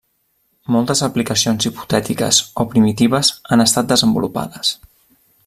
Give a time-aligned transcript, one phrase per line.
[0.75, 4.75] Moltes aplicacions hipotètiques o primitives han estat desenvolupades.